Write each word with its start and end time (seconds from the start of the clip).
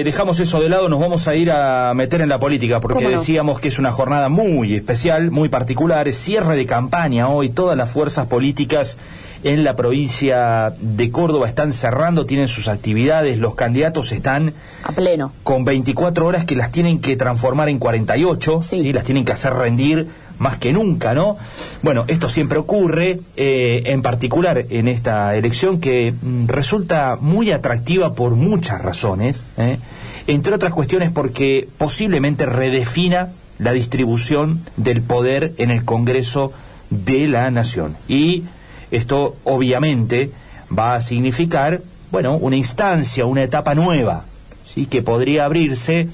eh, 0.00 0.04
dejamos 0.04 0.40
eso 0.40 0.60
de 0.60 0.68
lado, 0.68 0.88
nos 0.88 1.00
vamos 1.00 1.28
a 1.28 1.34
ir 1.34 1.50
a 1.50 1.92
meter 1.94 2.20
en 2.20 2.28
la 2.28 2.38
política, 2.38 2.80
porque 2.80 3.08
decíamos 3.08 3.60
que 3.60 3.68
es 3.68 3.78
una 3.78 3.92
jornada 3.92 4.28
muy 4.28 4.74
especial, 4.74 5.30
muy 5.30 5.48
particular, 5.48 6.08
es 6.08 6.18
cierre 6.18 6.56
de 6.56 6.66
campaña 6.66 7.28
hoy, 7.28 7.50
todas 7.50 7.76
las 7.76 7.90
fuerzas 7.90 8.26
políticas 8.26 8.96
en 9.44 9.62
la 9.62 9.76
provincia 9.76 10.72
de 10.80 11.10
Córdoba 11.10 11.46
están 11.48 11.72
cerrando, 11.72 12.24
tienen 12.24 12.48
sus 12.48 12.66
actividades, 12.66 13.38
los 13.38 13.54
candidatos 13.54 14.10
están 14.12 14.54
a 14.82 14.92
pleno. 14.92 15.32
Con 15.42 15.64
24 15.64 16.26
horas 16.26 16.44
que 16.44 16.56
las 16.56 16.72
tienen 16.72 17.00
que 17.00 17.16
transformar 17.16 17.68
en 17.68 17.78
48, 17.78 18.62
sí. 18.62 18.92
las 18.92 19.04
tienen 19.04 19.24
que 19.24 19.32
hacer 19.32 19.52
rendir 19.52 20.08
más 20.38 20.58
que 20.58 20.72
nunca, 20.72 21.14
¿no? 21.14 21.36
Bueno, 21.82 22.04
esto 22.08 22.28
siempre 22.28 22.58
ocurre, 22.58 23.20
eh, 23.36 23.82
en 23.86 24.02
particular 24.02 24.66
en 24.70 24.88
esta 24.88 25.36
elección 25.36 25.80
que 25.80 26.12
mm, 26.12 26.46
resulta 26.46 27.16
muy 27.20 27.52
atractiva 27.52 28.14
por 28.14 28.34
muchas 28.34 28.80
razones, 28.82 29.46
¿eh? 29.56 29.78
entre 30.26 30.54
otras 30.54 30.72
cuestiones 30.72 31.10
porque 31.10 31.68
posiblemente 31.78 32.46
redefina 32.46 33.28
la 33.58 33.72
distribución 33.72 34.60
del 34.76 35.02
poder 35.02 35.52
en 35.58 35.70
el 35.70 35.84
Congreso 35.84 36.52
de 36.90 37.28
la 37.28 37.50
Nación. 37.50 37.96
Y 38.08 38.44
esto 38.90 39.36
obviamente 39.44 40.30
va 40.76 40.94
a 40.94 41.00
significar, 41.00 41.80
bueno, 42.10 42.36
una 42.36 42.56
instancia, 42.56 43.26
una 43.26 43.42
etapa 43.42 43.74
nueva, 43.74 44.24
¿sí? 44.66 44.86
que 44.86 45.02
podría 45.02 45.44
abrirse 45.44 46.08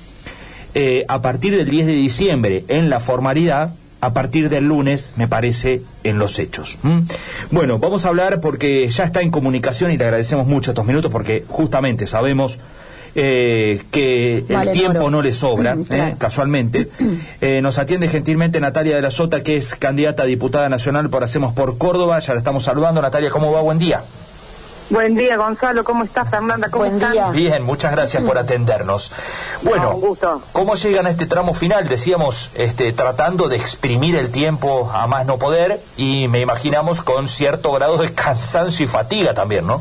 eh, 0.74 1.04
a 1.08 1.20
partir 1.20 1.56
del 1.56 1.68
10 1.68 1.86
de 1.86 1.92
diciembre 1.92 2.64
en 2.68 2.90
la 2.90 3.00
formalidad, 3.00 3.74
a 4.00 4.12
partir 4.12 4.48
del 4.48 4.64
lunes, 4.64 5.12
me 5.16 5.28
parece, 5.28 5.82
en 6.04 6.18
los 6.18 6.38
hechos. 6.38 6.78
Bueno, 7.50 7.78
vamos 7.78 8.06
a 8.06 8.08
hablar 8.08 8.40
porque 8.40 8.88
ya 8.88 9.04
está 9.04 9.20
en 9.20 9.30
comunicación 9.30 9.90
y 9.90 9.98
le 9.98 10.04
agradecemos 10.04 10.46
mucho 10.46 10.70
estos 10.70 10.86
minutos 10.86 11.10
porque 11.10 11.44
justamente 11.48 12.06
sabemos 12.06 12.58
eh, 13.14 13.82
que 13.90 14.44
el 14.48 14.72
tiempo 14.72 15.10
no 15.10 15.20
le 15.22 15.32
sobra, 15.32 15.76
eh, 15.90 16.14
casualmente. 16.18 16.88
Eh, 17.42 17.62
nos 17.62 17.78
atiende 17.78 18.06
gentilmente 18.06 18.60
Natalia 18.60 18.96
de 18.96 19.02
la 19.02 19.10
Sota, 19.10 19.42
que 19.42 19.56
es 19.56 19.74
candidata 19.74 20.24
a 20.24 20.26
diputada 20.26 20.68
nacional 20.68 21.08
por 21.08 21.24
Hacemos 21.24 21.54
por 21.54 21.78
Córdoba. 21.78 22.18
Ya 22.18 22.34
la 22.34 22.40
estamos 22.40 22.64
saludando. 22.64 23.00
Natalia, 23.00 23.30
¿cómo 23.30 23.50
va? 23.50 23.62
Buen 23.62 23.78
día. 23.78 24.02
Buen 24.90 25.14
día, 25.14 25.36
Gonzalo. 25.36 25.84
¿Cómo 25.84 26.02
estás, 26.02 26.28
Fernanda? 26.28 26.68
¿Cómo 26.68 26.84
Buen 26.84 26.98
Día. 26.98 27.30
Bien, 27.30 27.62
muchas 27.62 27.92
gracias 27.92 28.24
por 28.24 28.36
atendernos. 28.38 29.12
Bueno, 29.62 30.00
¿cómo 30.52 30.74
llegan 30.74 31.06
a 31.06 31.10
este 31.10 31.26
tramo 31.26 31.54
final? 31.54 31.88
Decíamos, 31.88 32.50
este, 32.54 32.92
tratando 32.92 33.48
de 33.48 33.56
exprimir 33.56 34.16
el 34.16 34.30
tiempo 34.32 34.90
a 34.92 35.06
más 35.06 35.26
no 35.26 35.38
poder 35.38 35.80
y 35.96 36.26
me 36.26 36.40
imaginamos 36.40 37.02
con 37.02 37.28
cierto 37.28 37.70
grado 37.72 37.98
de 37.98 38.12
cansancio 38.12 38.84
y 38.84 38.88
fatiga 38.88 39.32
también, 39.32 39.66
¿no? 39.66 39.80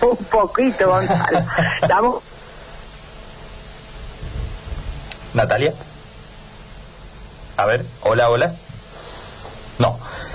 Un 0.00 0.16
poquito, 0.16 0.88
Gonzalo. 0.88 1.44
Estamos 1.82 2.22
Natalia. 5.34 5.74
A 7.56 7.66
ver, 7.66 7.84
hola, 8.02 8.30
hola. 8.30 8.54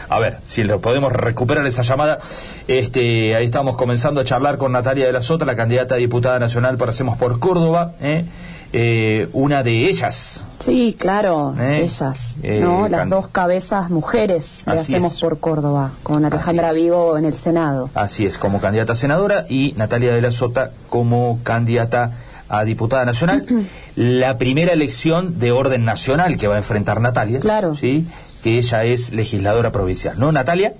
A 0.10 0.20
ver, 0.20 0.38
si 0.48 0.64
lo 0.64 0.80
podemos 0.80 1.12
recuperar 1.12 1.66
esa 1.66 1.82
llamada. 1.82 2.20
Este, 2.68 3.36
ahí 3.36 3.46
estamos 3.46 3.78
comenzando 3.78 4.22
a 4.22 4.24
charlar 4.24 4.58
con 4.58 4.72
Natalia 4.72 5.06
de 5.06 5.14
la 5.14 5.22
Sota, 5.22 5.46
la 5.46 5.56
candidata 5.56 5.96
a 5.96 5.98
diputada 5.98 6.40
nacional 6.40 6.78
por 6.78 6.90
Hacemos 6.90 7.18
por 7.18 7.40
Córdoba. 7.40 7.94
¿eh? 8.02 8.26
Eh, 8.74 9.30
una 9.34 9.64
de 9.64 9.88
ellas. 9.88 10.44
Sí, 10.60 10.96
claro, 11.00 11.56
¿Eh? 11.58 11.82
ellas, 11.84 12.38
¿no? 12.44 12.90
Las 12.90 13.10
dos 13.10 13.28
cabezas 13.28 13.90
mujeres 13.90 14.64
de 14.66 14.74
Hacemos 14.74 15.22
por 15.22 15.40
Córdoba, 15.40 15.92
con 16.04 16.26
Alejandra 16.26 16.74
Vigo 16.74 17.18
en 17.18 17.26
el 17.26 17.34
Senado. 17.34 17.90
Así 17.94 18.26
es, 18.26 18.38
como 18.38 18.60
candidata 18.60 18.96
senadora 18.96 19.46
y 19.48 19.74
Natalia 19.78 20.14
de 20.14 20.22
la 20.22 20.32
Sota 20.32 20.72
como 20.90 21.40
candidata 21.44 22.12
a 22.50 22.64
diputada 22.66 23.06
nacional. 23.06 23.46
la 23.96 24.38
primera 24.38 24.74
elección 24.74 25.40
de 25.40 25.52
orden 25.52 25.86
nacional 25.86 26.38
que 26.38 26.48
va 26.48 26.56
a 26.56 26.58
enfrentar 26.58 27.00
Natalia. 27.00 27.40
Claro. 27.40 27.76
¿sí? 27.76 28.06
Que 28.44 28.58
ella 28.58 28.84
es 28.84 29.12
legisladora 29.12 29.72
provincial. 29.72 30.18
¿No, 30.18 30.32
Natalia? 30.32 30.74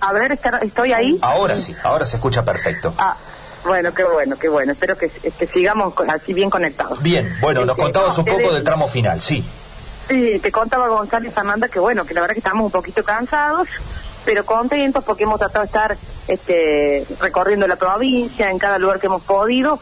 A 0.00 0.12
ver, 0.12 0.38
¿estoy 0.62 0.92
ahí? 0.92 1.18
Ahora 1.22 1.56
sí, 1.56 1.74
ahora 1.82 2.04
se 2.06 2.16
escucha 2.16 2.44
perfecto. 2.44 2.94
Ah. 2.98 3.16
Bueno, 3.64 3.92
qué 3.92 4.04
bueno, 4.04 4.36
qué 4.38 4.48
bueno. 4.48 4.72
Espero 4.72 4.96
que, 4.96 5.10
sigamos 5.52 5.92
así 6.08 6.32
bien 6.32 6.48
conectados. 6.48 7.02
Bien, 7.02 7.36
bueno, 7.40 7.62
nos 7.64 7.70
este, 7.70 7.82
contabas 7.82 8.16
un 8.18 8.24
poco 8.24 8.52
del 8.52 8.62
tramo 8.62 8.86
final, 8.86 9.20
sí. 9.20 9.44
Sí, 10.08 10.38
te 10.40 10.50
contaba 10.50 10.88
González 10.88 11.34
Fernanda 11.34 11.68
que 11.68 11.78
bueno, 11.78 12.06
que 12.06 12.14
la 12.14 12.22
verdad 12.22 12.34
que 12.34 12.40
estamos 12.40 12.64
un 12.64 12.70
poquito 12.70 13.02
cansados, 13.02 13.68
pero 14.24 14.46
contentos 14.46 15.04
porque 15.04 15.24
hemos 15.24 15.38
tratado 15.38 15.64
de 15.64 15.66
estar 15.66 15.96
este, 16.28 17.04
recorriendo 17.20 17.66
la 17.66 17.76
provincia 17.76 18.50
en 18.50 18.58
cada 18.58 18.78
lugar 18.78 19.00
que 19.00 19.06
hemos 19.06 19.22
podido 19.22 19.78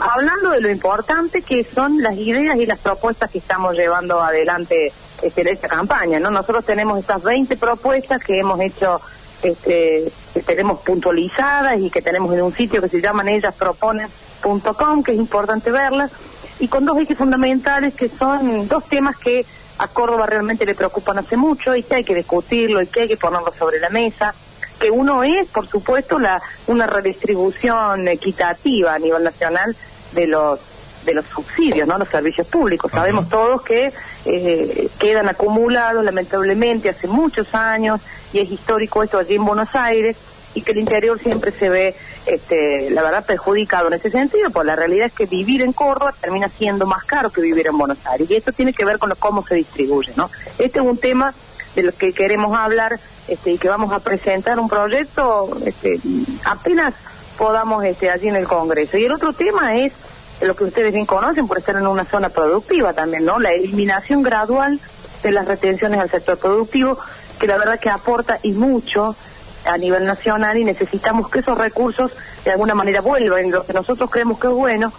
hablando 0.00 0.50
de 0.50 0.60
lo 0.60 0.70
importante 0.70 1.42
que 1.42 1.64
son 1.64 2.02
las 2.02 2.16
ideas 2.16 2.56
y 2.56 2.66
las 2.66 2.78
propuestas 2.78 3.30
que 3.30 3.38
estamos 3.38 3.74
llevando 3.74 4.22
adelante 4.22 4.92
este, 5.22 5.50
esta 5.50 5.68
campaña, 5.68 6.20
¿no? 6.20 6.30
Nosotros 6.30 6.64
tenemos 6.64 6.98
estas 6.98 7.22
20 7.22 7.56
propuestas 7.56 8.22
que 8.22 8.38
hemos 8.38 8.60
hecho, 8.60 9.00
este, 9.42 10.10
que 10.32 10.42
tenemos 10.42 10.80
puntualizadas 10.80 11.80
y 11.80 11.90
que 11.90 12.02
tenemos 12.02 12.32
en 12.34 12.42
un 12.42 12.52
sitio 12.52 12.80
que 12.80 12.88
se 12.88 13.00
llaman 13.00 13.28
ellasproponen.com, 13.28 15.02
que 15.02 15.12
es 15.12 15.18
importante 15.18 15.70
verlas, 15.70 16.10
y 16.58 16.68
con 16.68 16.84
dos 16.84 16.98
ejes 16.98 17.18
fundamentales 17.18 17.94
que 17.94 18.08
son 18.08 18.68
dos 18.68 18.84
temas 18.84 19.16
que 19.16 19.44
a 19.78 19.88
Córdoba 19.88 20.26
realmente 20.26 20.64
le 20.64 20.74
preocupan 20.74 21.18
hace 21.18 21.36
mucho 21.36 21.74
y 21.74 21.82
que 21.82 21.96
hay 21.96 22.04
que 22.04 22.14
discutirlo 22.14 22.80
y 22.80 22.86
que 22.86 23.02
hay 23.02 23.08
que 23.08 23.16
ponerlo 23.16 23.52
sobre 23.52 23.80
la 23.80 23.90
mesa 23.90 24.34
que 24.78 24.90
uno 24.90 25.22
es, 25.22 25.48
por 25.48 25.66
supuesto, 25.66 26.18
la, 26.18 26.42
una 26.66 26.86
redistribución 26.86 28.06
equitativa 28.08 28.94
a 28.94 28.98
nivel 28.98 29.24
nacional 29.24 29.74
de 30.12 30.26
los 30.26 30.60
de 31.04 31.14
los 31.14 31.24
subsidios, 31.26 31.86
¿no? 31.86 31.98
Los 31.98 32.08
servicios 32.08 32.46
públicos. 32.46 32.90
Sabemos 32.90 33.28
todos 33.28 33.62
que 33.62 33.92
eh, 34.24 34.88
quedan 34.98 35.28
acumulados, 35.28 36.04
lamentablemente, 36.04 36.88
hace 36.88 37.06
muchos 37.06 37.54
años, 37.54 38.00
y 38.32 38.38
es 38.40 38.50
histórico 38.50 39.02
esto 39.02 39.18
allí 39.18 39.34
en 39.34 39.44
Buenos 39.44 39.74
Aires, 39.74 40.16
y 40.54 40.62
que 40.62 40.72
el 40.72 40.78
interior 40.78 41.18
siempre 41.18 41.50
se 41.50 41.68
ve, 41.68 41.94
este, 42.26 42.88
la 42.90 43.02
verdad, 43.02 43.24
perjudicado 43.26 43.88
en 43.88 43.94
ese 43.94 44.10
sentido, 44.10 44.50
pues 44.50 44.66
la 44.66 44.76
realidad 44.76 45.06
es 45.06 45.12
que 45.12 45.26
vivir 45.26 45.62
en 45.62 45.72
Córdoba 45.72 46.14
termina 46.20 46.48
siendo 46.48 46.86
más 46.86 47.04
caro 47.04 47.30
que 47.30 47.40
vivir 47.40 47.66
en 47.66 47.76
Buenos 47.76 47.98
Aires, 48.06 48.30
y 48.30 48.36
esto 48.36 48.52
tiene 48.52 48.72
que 48.72 48.84
ver 48.84 48.98
con 48.98 49.12
cómo 49.18 49.44
se 49.44 49.56
distribuye, 49.56 50.12
¿no? 50.16 50.30
Este 50.58 50.78
es 50.78 50.84
un 50.84 50.98
tema 50.98 51.34
de 51.74 51.82
lo 51.82 51.92
que 51.92 52.12
queremos 52.12 52.56
hablar 52.56 53.00
este, 53.26 53.52
y 53.52 53.58
que 53.58 53.68
vamos 53.68 53.92
a 53.92 53.98
presentar 53.98 54.60
un 54.60 54.68
proyecto 54.68 55.58
este, 55.66 55.98
apenas 56.44 56.94
podamos 57.36 57.84
este, 57.84 58.10
allí 58.10 58.28
en 58.28 58.36
el 58.36 58.46
Congreso. 58.46 58.96
Y 58.96 59.04
el 59.04 59.12
otro 59.12 59.32
tema 59.32 59.76
es 59.76 59.92
lo 60.40 60.54
que 60.54 60.64
ustedes 60.64 60.92
bien 60.92 61.06
conocen 61.06 61.46
por 61.46 61.58
estar 61.58 61.76
en 61.76 61.86
una 61.86 62.04
zona 62.04 62.28
productiva 62.28 62.92
también, 62.92 63.24
¿no? 63.24 63.38
La 63.38 63.52
eliminación 63.52 64.22
gradual 64.22 64.80
de 65.22 65.30
las 65.30 65.46
retenciones 65.46 66.00
al 66.00 66.10
sector 66.10 66.38
productivo, 66.38 66.98
que 67.38 67.46
la 67.46 67.56
verdad 67.56 67.80
que 67.80 67.90
aporta 67.90 68.38
y 68.42 68.52
mucho 68.52 69.16
a 69.64 69.78
nivel 69.78 70.04
nacional 70.04 70.58
y 70.58 70.64
necesitamos 70.64 71.28
que 71.30 71.38
esos 71.38 71.56
recursos 71.56 72.12
de 72.44 72.52
alguna 72.52 72.74
manera 72.74 73.00
vuelvan. 73.00 73.50
Lo 73.50 73.64
que 73.64 73.72
nosotros 73.72 74.10
creemos 74.10 74.38
que 74.38 74.48
es 74.48 74.52
bueno 74.52 74.92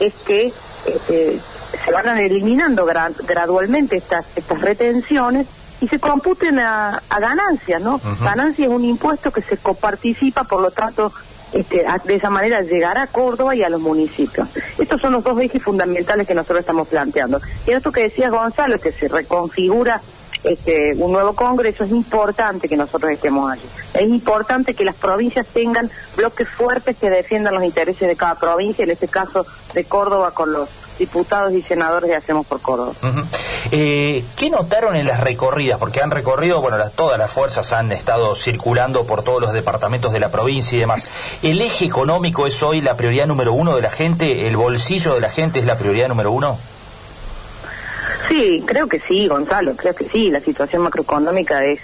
es 0.00 0.14
que 0.14 0.46
este, 0.46 1.38
se 1.84 1.92
vayan 1.92 2.18
eliminando 2.18 2.86
gradualmente 2.86 3.96
estas, 3.96 4.26
estas 4.36 4.60
retenciones 4.60 5.46
y 5.80 5.88
se 5.88 5.98
computen 5.98 6.58
a, 6.58 7.02
ganancias, 7.20 7.80
¿no? 7.80 8.00
Ganancia 8.20 8.66
es 8.66 8.70
un 8.70 8.84
impuesto 8.84 9.30
que 9.30 9.42
se 9.42 9.56
coparticipa, 9.56 10.44
por 10.44 10.60
lo 10.60 10.70
tanto, 10.70 11.12
este, 11.52 11.84
de 12.04 12.14
esa 12.14 12.30
manera 12.30 12.62
llegará 12.62 13.02
a 13.02 13.06
Córdoba 13.06 13.54
y 13.54 13.62
a 13.62 13.68
los 13.68 13.80
municipios. 13.80 14.48
Estos 14.78 15.00
son 15.00 15.12
los 15.12 15.24
dos 15.24 15.40
ejes 15.40 15.62
fundamentales 15.62 16.26
que 16.26 16.34
nosotros 16.34 16.60
estamos 16.60 16.88
planteando. 16.88 17.40
Y 17.66 17.72
esto 17.72 17.92
que 17.92 18.02
decías, 18.02 18.30
Gonzalo, 18.30 18.78
que 18.80 18.92
se 18.92 19.08
reconfigura 19.08 20.00
este, 20.44 20.94
un 20.94 21.12
nuevo 21.12 21.34
Congreso, 21.34 21.84
es 21.84 21.90
importante 21.90 22.68
que 22.68 22.76
nosotros 22.76 23.10
estemos 23.10 23.50
allí. 23.50 23.66
Es 23.94 24.08
importante 24.08 24.74
que 24.74 24.84
las 24.84 24.94
provincias 24.94 25.46
tengan 25.48 25.90
bloques 26.16 26.48
fuertes 26.48 26.96
que 26.96 27.10
defiendan 27.10 27.54
los 27.54 27.64
intereses 27.64 28.08
de 28.08 28.16
cada 28.16 28.36
provincia, 28.36 28.84
en 28.84 28.90
este 28.90 29.08
caso 29.08 29.46
de 29.74 29.84
Córdoba 29.84 30.30
con 30.32 30.52
los 30.52 30.68
diputados 30.98 31.52
y 31.52 31.62
senadores 31.62 32.10
de 32.10 32.16
Hacemos 32.16 32.46
por 32.46 32.60
Córdoba. 32.60 32.92
Eh, 33.70 34.24
¿Qué 34.36 34.48
notaron 34.48 34.96
en 34.96 35.06
las 35.06 35.20
recorridas? 35.20 35.78
Porque 35.78 36.00
han 36.00 36.10
recorrido, 36.10 36.60
bueno, 36.62 36.78
todas 36.96 37.18
las 37.18 37.30
fuerzas 37.30 37.72
han 37.72 37.92
estado 37.92 38.34
circulando 38.34 39.04
por 39.04 39.22
todos 39.22 39.42
los 39.42 39.52
departamentos 39.52 40.12
de 40.12 40.20
la 40.20 40.30
provincia 40.30 40.76
y 40.76 40.80
demás. 40.80 41.06
¿El 41.42 41.60
eje 41.60 41.84
económico 41.84 42.46
es 42.46 42.62
hoy 42.62 42.80
la 42.80 42.96
prioridad 42.96 43.26
número 43.26 43.52
uno 43.52 43.76
de 43.76 43.82
la 43.82 43.90
gente? 43.90 44.48
¿El 44.48 44.56
bolsillo 44.56 45.14
de 45.14 45.20
la 45.20 45.30
gente 45.30 45.58
es 45.58 45.66
la 45.66 45.76
prioridad 45.76 46.08
número 46.08 46.32
uno? 46.32 46.58
Sí, 48.28 48.62
creo 48.66 48.86
que 48.86 49.00
sí, 49.00 49.26
Gonzalo, 49.26 49.74
creo 49.74 49.94
que 49.94 50.06
sí. 50.06 50.30
La 50.30 50.40
situación 50.40 50.82
macroeconómica 50.82 51.64
es, 51.64 51.80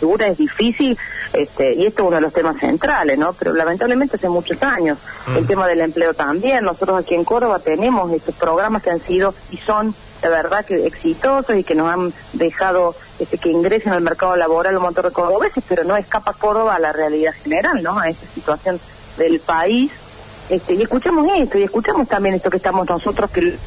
dura, 0.00 0.28
es 0.28 0.38
difícil, 0.38 0.96
este, 1.32 1.74
y 1.74 1.86
esto 1.86 2.02
es 2.02 2.08
uno 2.08 2.16
de 2.16 2.22
los 2.22 2.32
temas 2.32 2.58
centrales, 2.58 3.18
¿no? 3.18 3.32
Pero 3.32 3.54
lamentablemente 3.54 4.16
hace 4.16 4.28
muchos 4.28 4.62
años. 4.62 4.98
El 5.34 5.44
mm. 5.44 5.46
tema 5.46 5.66
del 5.66 5.80
empleo 5.80 6.12
también. 6.12 6.64
Nosotros 6.64 6.98
aquí 7.00 7.14
en 7.14 7.24
Córdoba 7.24 7.58
tenemos 7.58 8.12
estos 8.12 8.34
programas 8.34 8.82
que 8.82 8.90
han 8.90 9.00
sido 9.00 9.34
y 9.50 9.56
son 9.56 9.94
de 10.22 10.28
verdad 10.28 10.64
que 10.64 10.86
exitosos 10.86 11.56
y 11.56 11.64
que 11.64 11.74
nos 11.74 11.92
han 11.92 12.12
dejado 12.32 12.94
este, 13.18 13.38
que 13.38 13.50
ingresen 13.50 13.92
al 13.92 14.00
mercado 14.00 14.36
laboral 14.36 14.76
un 14.76 14.82
montón 14.82 15.04
de 15.04 15.12
cordobeses, 15.12 15.62
pero 15.68 15.84
no 15.84 15.96
escapa 15.96 16.32
Córdoba 16.32 16.74
a 16.74 16.78
la 16.78 16.92
realidad 16.92 17.32
general, 17.42 17.82
¿no? 17.82 17.98
A 17.98 18.08
esta 18.08 18.26
situación 18.34 18.80
del 19.18 19.40
país 19.40 19.92
este, 20.48 20.74
y 20.74 20.82
escuchamos 20.82 21.26
esto, 21.36 21.58
y 21.58 21.64
escuchamos 21.64 22.06
también 22.06 22.36
esto 22.36 22.50
que 22.50 22.58
estamos 22.58 22.88
nosotros 22.88 23.30
que 23.30 23.58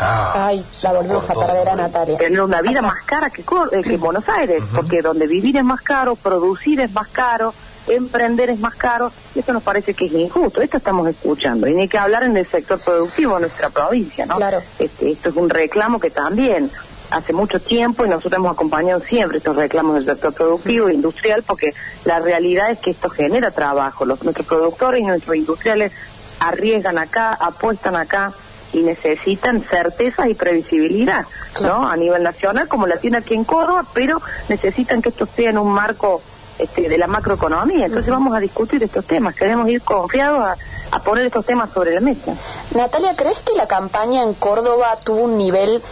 Ah, 0.00 0.46
Ay, 0.46 0.64
la 0.82 0.92
volvemos 0.92 1.30
a 1.30 1.34
perder 1.34 1.68
a 1.68 1.76
Natalia. 1.76 2.16
Tener 2.18 2.40
una 2.40 2.60
vida 2.60 2.82
más 2.82 3.04
cara 3.04 3.30
que, 3.30 3.42
eh, 3.42 3.82
que 3.82 3.96
Buenos 3.98 4.28
Aires, 4.28 4.62
porque 4.74 5.00
donde 5.00 5.26
vivir 5.26 5.56
es 5.56 5.64
más 5.64 5.80
caro, 5.82 6.16
producir 6.16 6.80
es 6.80 6.92
más 6.92 7.08
caro, 7.08 7.54
emprender 7.88 8.50
es 8.50 8.58
más 8.60 8.74
caro, 8.74 9.10
y 9.34 9.40
esto 9.40 9.52
nos 9.52 9.62
parece 9.62 9.94
que 9.94 10.06
es 10.06 10.12
injusto. 10.12 10.60
Esto 10.60 10.76
estamos 10.76 11.08
escuchando, 11.08 11.66
y 11.68 11.74
ni 11.74 11.88
que 11.88 11.98
hablar 11.98 12.22
en 12.24 12.36
el 12.36 12.46
sector 12.46 12.78
productivo 12.80 13.34
de 13.34 13.42
nuestra 13.42 13.70
provincia, 13.70 14.26
¿no? 14.26 14.36
Claro. 14.36 14.60
Este, 14.78 15.10
esto 15.10 15.30
es 15.30 15.36
un 15.36 15.50
reclamo 15.50 16.00
que 16.00 16.10
también 16.10 16.70
hace 17.12 17.32
mucho 17.32 17.60
tiempo 17.60 18.04
y 18.04 18.08
nosotros 18.08 18.34
hemos 18.34 18.52
acompañado 18.52 19.00
siempre 19.00 19.38
estos 19.38 19.54
reclamos 19.54 19.94
del 19.96 20.04
sector 20.04 20.32
productivo 20.32 20.88
e 20.88 20.94
industrial 20.94 21.42
porque 21.46 21.74
la 22.04 22.18
realidad 22.18 22.70
es 22.70 22.78
que 22.78 22.90
esto 22.90 23.10
genera 23.10 23.50
trabajo. 23.50 24.04
Los, 24.04 24.22
nuestros 24.22 24.46
productores 24.46 25.02
y 25.02 25.04
nuestros 25.04 25.36
industriales 25.36 25.92
arriesgan 26.40 26.98
acá, 26.98 27.34
apuestan 27.34 27.96
acá 27.96 28.32
y 28.72 28.82
necesitan 28.82 29.62
certeza 29.62 30.28
y 30.28 30.34
previsibilidad, 30.34 31.26
¿no? 31.60 31.86
A 31.86 31.96
nivel 31.96 32.22
nacional, 32.22 32.68
como 32.68 32.86
la 32.86 32.96
tiene 32.96 33.18
aquí 33.18 33.34
en 33.34 33.44
Córdoba, 33.44 33.84
pero 33.92 34.20
necesitan 34.48 35.02
que 35.02 35.10
esto 35.10 35.26
sea 35.26 35.50
en 35.50 35.58
un 35.58 35.70
marco 35.70 36.22
este, 36.62 36.88
de 36.88 36.98
la 36.98 37.06
macroeconomía. 37.06 37.86
Entonces 37.86 38.10
vamos 38.10 38.34
a 38.34 38.40
discutir 38.40 38.82
estos 38.82 39.04
temas. 39.04 39.34
Queremos 39.34 39.68
ir 39.68 39.82
confiados 39.82 40.42
a, 40.42 40.56
a 40.92 40.98
poner 41.00 41.26
estos 41.26 41.44
temas 41.44 41.70
sobre 41.70 41.94
la 41.94 42.00
mesa. 42.00 42.34
Natalia, 42.74 43.16
¿crees 43.16 43.40
que 43.40 43.54
la 43.54 43.66
campaña 43.66 44.22
en 44.22 44.34
Córdoba 44.34 44.96
tuvo 45.02 45.22
un 45.22 45.38
nivel 45.38 45.82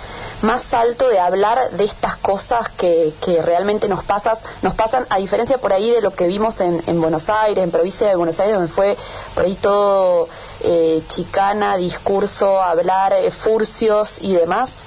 más 0.43 0.72
alto 0.75 1.08
de 1.08 1.19
hablar 1.19 1.58
de 1.72 1.84
estas 1.84 2.17
cosas 2.17 2.69
que, 2.69 3.12
que 3.22 3.43
realmente 3.43 3.88
nos, 3.88 4.05
pasas, 4.05 4.38
nos 4.62 4.75
pasan, 4.75 5.06
a 5.11 5.19
diferencia 5.19 5.58
por 5.58 5.72
ahí 5.72 5.90
de 5.90 6.00
lo 6.00 6.12
que 6.12 6.26
vimos 6.26 6.61
en, 6.61 6.82
en 6.87 7.00
Buenos 7.00 7.28
Aires, 7.28 7.62
en 7.62 7.70
provincia 7.70 8.08
de 8.08 8.17
Buenos 8.17 8.40
Aires, 8.40 8.56
donde 8.56 8.72
fue 8.72 8.96
por 9.34 9.44
ahí 9.44 9.55
todo 9.55 10.28
eh, 10.62 11.02
chicana, 11.08 11.76
discurso, 11.76 12.62
hablar, 12.62 13.12
eh, 13.12 13.31
furcios 13.31 14.19
y 14.20 14.34
demás? 14.34 14.84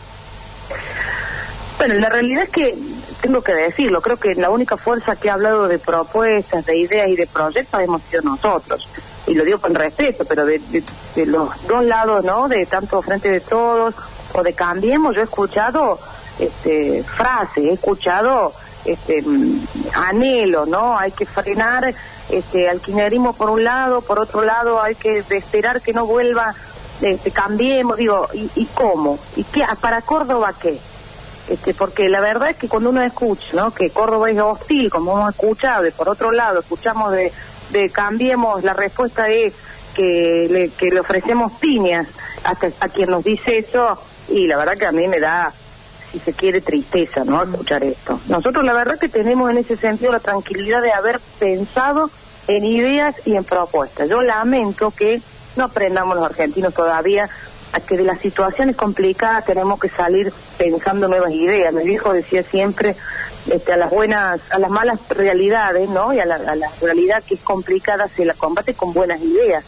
Bueno, 1.77 1.95
la 1.95 2.09
realidad 2.09 2.43
es 2.43 2.49
que 2.49 2.77
tengo 3.23 3.41
que 3.41 3.53
decirlo, 3.53 4.01
creo 4.01 4.17
que 4.17 4.35
la 4.35 4.49
única 4.49 4.75
fuerza 4.75 5.15
que 5.15 5.29
ha 5.29 5.35
hablado 5.35 5.69
de 5.69 5.79
propuestas, 5.79 6.65
de 6.65 6.77
ideas 6.77 7.07
y 7.07 7.15
de 7.15 7.25
proyectos 7.25 7.79
hemos 7.79 8.01
sido 8.03 8.21
nosotros. 8.23 8.85
Y 9.25 9.33
lo 9.33 9.45
digo 9.45 9.59
con 9.59 9.73
respeto, 9.73 10.25
pero 10.25 10.45
de, 10.45 10.61
los 11.25 11.49
dos 11.65 11.85
lados, 11.85 12.25
¿no? 12.25 12.49
De 12.49 12.65
tanto 12.65 13.01
frente 13.01 13.29
de 13.29 13.39
todos 13.39 13.95
o 14.33 14.43
de 14.43 14.51
Cambiemos, 14.51 15.15
yo 15.15 15.21
he 15.21 15.23
escuchado 15.23 15.97
este, 16.37 17.01
frases, 17.03 17.63
he 17.63 17.71
escuchado 17.71 18.51
este, 18.83 19.21
mm, 19.21 19.67
anhelo, 19.93 20.65
¿no? 20.65 20.99
Hay 20.99 21.11
que 21.11 21.25
frenar 21.25 21.95
este, 22.29 22.67
al 22.67 22.81
por 23.37 23.49
un 23.51 23.63
lado, 23.63 24.01
por 24.01 24.19
otro 24.19 24.41
lado 24.41 24.81
hay 24.81 24.95
que 24.95 25.23
esperar 25.29 25.81
que 25.81 25.93
no 25.93 26.05
vuelva, 26.05 26.53
este, 26.99 27.31
cambiemos, 27.31 27.95
digo, 27.95 28.27
¿y, 28.33 28.49
¿y 28.55 28.65
cómo? 28.65 29.17
¿Y 29.37 29.45
qué? 29.45 29.63
¿Para 29.79 30.01
Córdoba 30.01 30.51
qué? 30.59 30.77
Este, 31.49 31.73
porque 31.73 32.07
la 32.07 32.21
verdad 32.21 32.51
es 32.51 32.57
que 32.57 32.69
cuando 32.69 32.89
uno 32.89 33.01
escucha, 33.01 33.47
¿no? 33.53 33.73
Que 33.73 33.89
Córdoba 33.89 34.31
es 34.31 34.39
hostil, 34.39 34.89
como 34.89 35.13
hemos 35.13 35.31
escuchado, 35.31 35.85
y 35.85 35.91
por 35.91 36.07
otro 36.07 36.31
lado 36.31 36.59
escuchamos 36.59 37.11
de, 37.11 37.33
de 37.71 37.89
Cambiemos, 37.89 38.63
la 38.63 38.73
respuesta 38.73 39.29
es 39.29 39.53
que 39.93 40.47
le, 40.49 40.69
que 40.69 40.89
le 40.89 41.01
ofrecemos 41.01 41.51
piñas 41.59 42.07
hasta 42.43 42.69
a 42.79 42.87
quien 42.87 43.11
nos 43.11 43.23
dice 43.23 43.57
eso, 43.57 43.99
y 44.29 44.47
la 44.47 44.57
verdad 44.57 44.77
que 44.77 44.85
a 44.85 44.91
mí 44.93 45.07
me 45.07 45.19
da, 45.19 45.51
si 46.11 46.19
se 46.19 46.33
quiere, 46.33 46.61
tristeza, 46.61 47.25
¿no? 47.25 47.43
Escuchar 47.43 47.83
esto. 47.83 48.19
Nosotros 48.29 48.63
la 48.63 48.73
verdad 48.73 48.97
que 48.97 49.09
tenemos 49.09 49.51
en 49.51 49.57
ese 49.57 49.75
sentido 49.75 50.13
la 50.13 50.19
tranquilidad 50.19 50.81
de 50.81 50.93
haber 50.93 51.19
pensado 51.39 52.09
en 52.47 52.63
ideas 52.63 53.15
y 53.25 53.35
en 53.35 53.43
propuestas. 53.43 54.07
Yo 54.07 54.21
lamento 54.21 54.91
que 54.91 55.21
no 55.55 55.65
aprendamos 55.65 56.15
los 56.15 56.25
argentinos 56.25 56.73
todavía 56.73 57.29
a 57.73 57.79
que 57.79 57.97
de 57.97 58.03
las 58.03 58.19
situaciones 58.19 58.75
complicadas 58.75 59.45
tenemos 59.45 59.79
que 59.79 59.89
salir 59.89 60.31
pensando 60.57 61.07
nuevas 61.07 61.31
ideas. 61.31 61.73
Mi 61.73 61.83
viejo 61.83 62.13
decía 62.13 62.43
siempre 62.43 62.95
este, 63.49 63.73
a 63.73 63.77
las 63.77 63.89
buenas, 63.89 64.39
a 64.51 64.59
las 64.59 64.69
malas 64.69 64.99
realidades, 65.09 65.89
¿no? 65.89 66.13
Y 66.13 66.19
a 66.19 66.25
la, 66.25 66.35
a 66.35 66.55
la 66.55 66.69
realidad 66.81 67.23
que 67.27 67.35
es 67.35 67.41
complicada 67.41 68.07
se 68.07 68.25
la 68.25 68.35
combate 68.35 68.73
con 68.73 68.93
buenas 68.93 69.19
ideas. 69.21 69.63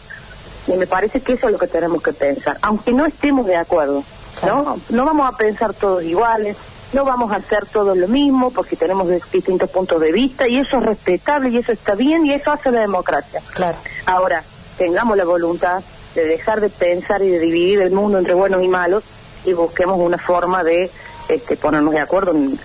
Y 0.68 0.72
me 0.76 0.86
parece 0.86 1.20
que 1.20 1.34
eso 1.34 1.46
es 1.46 1.52
lo 1.52 1.58
que 1.58 1.66
tenemos 1.66 2.02
que 2.02 2.12
pensar, 2.12 2.56
aunque 2.62 2.92
no 2.92 3.06
estemos 3.06 3.46
de 3.46 3.56
acuerdo. 3.56 4.02
¿no? 4.44 4.78
No 4.90 5.04
vamos 5.04 5.32
a 5.32 5.36
pensar 5.36 5.72
todos 5.74 6.02
iguales, 6.02 6.56
no 6.92 7.04
vamos 7.04 7.32
a 7.32 7.36
hacer 7.36 7.66
todo 7.66 7.94
lo 7.94 8.08
mismo 8.08 8.50
porque 8.50 8.76
tenemos 8.76 9.08
distintos 9.08 9.70
puntos 9.70 10.00
de 10.00 10.12
vista 10.12 10.46
y 10.46 10.58
eso 10.58 10.78
es 10.78 10.84
respetable 10.84 11.50
y 11.50 11.58
eso 11.58 11.72
está 11.72 11.94
bien 11.94 12.26
y 12.26 12.32
eso 12.32 12.52
hace 12.52 12.70
la 12.70 12.80
democracia. 12.80 13.40
Claro. 13.54 13.78
Ahora, 14.06 14.42
tengamos 14.76 15.16
la 15.16 15.24
voluntad 15.24 15.82
de 16.16 16.24
dejar 16.26 16.60
de 16.60 16.70
pensar 16.70 17.22
y 17.22 17.28
de 17.28 17.38
dividir 17.38 17.80
el 17.82 17.92
mundo 17.92 18.18
entre 18.18 18.34
buenos 18.34 18.62
y 18.62 18.68
malos 18.68 19.04
y 19.44 19.52
busquemos 19.52 19.98
una 20.00 20.18
forma 20.18 20.64
de 20.64 20.90
este, 21.28 21.56
ponernos 21.56 21.92
de 21.92 22.00
acuerdo 22.00 22.32
en, 22.32 22.58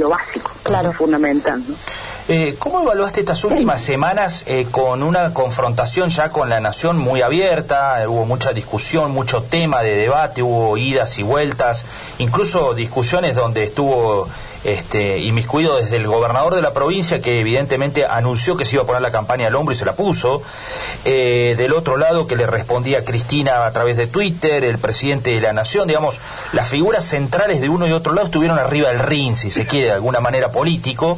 lo 0.00 0.08
básico, 0.08 0.50
claro. 0.62 0.92
fundamental. 0.92 1.62
¿no? 1.68 1.74
Eh, 2.28 2.56
¿Cómo 2.58 2.82
evaluaste 2.82 3.20
estas 3.20 3.44
últimas 3.44 3.82
semanas 3.82 4.44
eh, 4.46 4.66
con 4.70 5.02
una 5.02 5.34
confrontación 5.34 6.08
ya 6.08 6.30
con 6.30 6.48
la 6.48 6.60
nación 6.60 6.96
muy 6.96 7.20
abierta? 7.22 8.02
hubo 8.08 8.24
mucha 8.24 8.52
discusión, 8.52 9.10
mucho 9.10 9.42
tema 9.42 9.82
de 9.82 9.96
debate, 9.96 10.42
hubo 10.42 10.76
idas 10.78 11.18
y 11.18 11.22
vueltas, 11.22 11.84
incluso 12.18 12.72
discusiones 12.72 13.34
donde 13.34 13.64
estuvo 13.64 14.28
este, 14.66 15.20
inmiscuido 15.20 15.76
desde 15.76 15.96
el 15.96 16.08
gobernador 16.08 16.56
de 16.56 16.60
la 16.60 16.72
provincia, 16.72 17.22
que 17.22 17.38
evidentemente 17.38 18.04
anunció 18.04 18.56
que 18.56 18.64
se 18.64 18.74
iba 18.74 18.82
a 18.82 18.86
poner 18.86 19.00
la 19.00 19.12
campaña 19.12 19.46
al 19.46 19.54
hombro 19.54 19.72
y 19.72 19.76
se 19.76 19.84
la 19.84 19.94
puso. 19.94 20.42
Eh, 21.04 21.54
del 21.56 21.72
otro 21.72 21.96
lado, 21.96 22.26
que 22.26 22.34
le 22.34 22.48
respondía 22.48 23.04
Cristina 23.04 23.64
a 23.64 23.70
través 23.70 23.96
de 23.96 24.08
Twitter, 24.08 24.64
el 24.64 24.78
presidente 24.78 25.30
de 25.30 25.40
la 25.40 25.52
Nación, 25.52 25.86
digamos, 25.86 26.18
las 26.52 26.68
figuras 26.68 27.04
centrales 27.04 27.60
de 27.60 27.68
uno 27.68 27.86
y 27.86 27.92
otro 27.92 28.12
lado 28.12 28.26
estuvieron 28.26 28.58
arriba 28.58 28.88
del 28.88 28.98
ring, 28.98 29.36
si 29.36 29.52
se 29.52 29.66
quiere, 29.66 29.86
de 29.86 29.92
alguna 29.92 30.18
manera 30.18 30.50
político. 30.50 31.14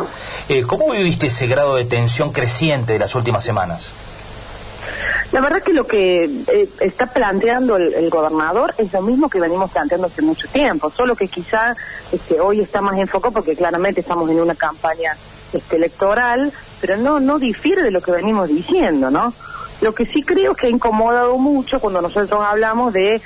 Eh, 0.50 0.62
¿Cómo 0.62 0.92
viviste 0.92 1.28
ese 1.28 1.46
grado 1.46 1.76
de 1.76 1.86
tensión 1.86 2.32
creciente 2.32 2.92
de 2.92 2.98
las 2.98 3.14
últimas 3.14 3.44
semanas? 3.44 3.86
La 5.30 5.40
verdad 5.40 5.62
que 5.62 5.74
lo 5.74 5.86
que 5.86 6.24
eh, 6.24 6.68
está 6.80 7.06
planteando 7.06 7.76
el, 7.76 8.08
gobernador 8.08 8.74
es 8.78 8.92
lo 8.94 9.02
mismo 9.02 9.28
que 9.28 9.38
venimos 9.38 9.70
planteando 9.70 10.06
hace 10.06 10.22
mucho 10.22 10.48
tiempo, 10.48 10.90
solo 10.90 11.14
que 11.14 11.28
quizá 11.28 11.74
este, 12.10 12.40
hoy 12.40 12.60
está 12.60 12.80
más 12.80 12.98
enfocado 12.98 13.34
porque 13.34 13.54
claramente 13.54 14.00
estamos 14.00 14.30
en 14.30 14.40
una 14.40 14.54
campaña 14.54 15.16
este, 15.52 15.76
electoral, 15.76 16.50
pero 16.80 16.96
no 16.96 17.20
no 17.20 17.38
difiere 17.38 17.82
de 17.82 17.90
lo 17.90 18.00
que 18.00 18.10
venimos 18.10 18.48
diciendo, 18.48 19.10
¿no? 19.10 19.34
Lo 19.82 19.94
que 19.94 20.06
sí 20.06 20.22
creo 20.22 20.54
que 20.54 20.66
ha 20.66 20.70
incomodado 20.70 21.36
mucho 21.36 21.78
cuando 21.78 22.00
nosotros 22.00 22.40
hablamos 22.42 22.94
de... 22.94 23.20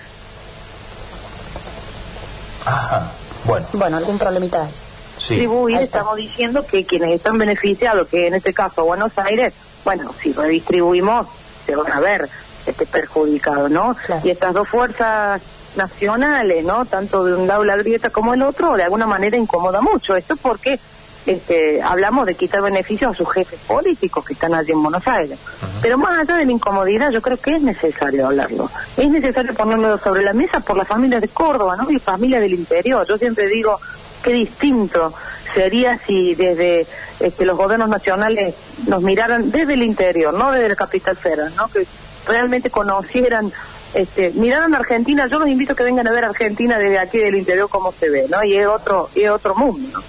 Ajá, 2.64 3.12
bueno. 3.44 3.66
Bueno, 3.74 3.96
algún 3.96 4.18
problemita 4.18 4.68
es. 4.68 4.74
Sí. 5.18 5.34
Distribuir, 5.34 5.78
estamos 5.78 6.16
diciendo 6.16 6.66
que 6.66 6.84
quienes 6.84 7.12
están 7.12 7.38
beneficiados, 7.38 8.08
que 8.08 8.26
en 8.26 8.34
este 8.34 8.52
caso 8.52 8.84
Buenos 8.84 9.16
Aires, 9.18 9.54
bueno, 9.84 10.12
si 10.20 10.32
redistribuimos 10.32 11.28
se 11.66 11.76
van 11.76 11.92
a 11.92 12.00
ver 12.00 12.28
este 12.66 12.86
perjudicado, 12.86 13.68
¿no? 13.68 13.96
Y 14.22 14.30
estas 14.30 14.54
dos 14.54 14.68
fuerzas 14.68 15.40
nacionales, 15.76 16.64
¿no? 16.64 16.84
Tanto 16.84 17.24
de 17.24 17.34
un 17.34 17.46
lado 17.46 17.64
la 17.64 17.76
grieta 17.76 18.10
como 18.10 18.34
el 18.34 18.42
otro, 18.42 18.76
de 18.76 18.84
alguna 18.84 19.06
manera 19.06 19.36
incomoda 19.36 19.80
mucho. 19.80 20.16
Esto 20.16 20.36
porque 20.36 20.78
este, 21.26 21.80
hablamos 21.82 22.26
de 22.26 22.34
quitar 22.34 22.62
beneficios 22.62 23.14
a 23.14 23.16
sus 23.16 23.30
jefes 23.32 23.58
políticos 23.66 24.24
que 24.24 24.34
están 24.34 24.54
allí 24.54 24.72
en 24.72 24.82
Buenos 24.82 25.06
Aires. 25.06 25.38
Pero 25.80 25.98
más 25.98 26.20
allá 26.20 26.36
de 26.36 26.44
la 26.44 26.52
incomodidad, 26.52 27.10
yo 27.10 27.22
creo 27.22 27.36
que 27.36 27.56
es 27.56 27.62
necesario 27.62 28.26
hablarlo. 28.26 28.70
Es 28.96 29.10
necesario 29.10 29.54
ponerlo 29.54 29.98
sobre 29.98 30.22
la 30.22 30.32
mesa 30.32 30.60
por 30.60 30.76
las 30.76 30.88
familias 30.88 31.20
de 31.20 31.28
Córdoba, 31.28 31.76
¿no? 31.76 31.90
Y 31.90 31.98
familias 31.98 32.42
del 32.42 32.54
interior. 32.54 33.06
Yo 33.06 33.16
siempre 33.18 33.46
digo, 33.46 33.78
qué 34.22 34.32
distinto 34.32 35.12
sería 35.54 35.98
si 35.98 36.34
desde 36.34 36.86
este, 37.20 37.44
los 37.44 37.56
gobiernos 37.56 37.88
nacionales 37.88 38.54
nos 38.86 39.02
miraran 39.02 39.50
desde 39.50 39.74
el 39.74 39.82
interior, 39.82 40.34
no 40.34 40.52
desde 40.52 40.68
la 40.70 40.76
capital 40.76 41.16
federal, 41.16 41.52
¿no? 41.56 41.68
Que 41.68 41.86
realmente 42.26 42.70
conocieran, 42.70 43.52
este, 43.94 44.30
miraran 44.34 44.74
a 44.74 44.78
Argentina. 44.78 45.26
Yo 45.26 45.38
los 45.38 45.48
invito 45.48 45.72
a 45.72 45.76
que 45.76 45.84
vengan 45.84 46.06
a 46.06 46.12
ver 46.12 46.24
Argentina 46.24 46.78
desde 46.78 46.98
aquí 46.98 47.18
del 47.18 47.34
interior 47.34 47.68
cómo 47.68 47.92
se 47.92 48.08
ve, 48.08 48.26
¿no? 48.30 48.42
Y 48.44 48.56
es 48.56 48.66
otro, 48.66 49.10
y 49.14 49.22
es 49.22 49.30
otro 49.30 49.54
mundo. 49.54 50.02